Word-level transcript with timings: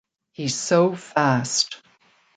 He's 0.31 0.55
so 0.55 0.95
fast. 0.95 1.79